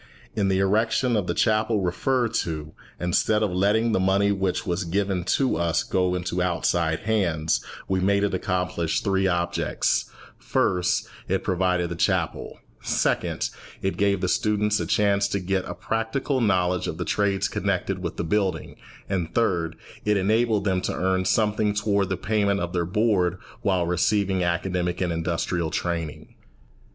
[0.35, 4.83] In the erection of the chapel referred to, instead of letting the money which was
[4.83, 10.05] given to us go into outside hands, we made it accomplish three objects:
[10.39, 13.51] first, it provided the chapel; second,
[13.83, 17.99] it gave the students a chance to get a practical knowledge of the trades connected
[18.01, 18.77] with the building;
[19.07, 23.85] and, third, it enabled them to earn something toward the payment of their board while
[23.85, 26.33] receiving academic and industrial training.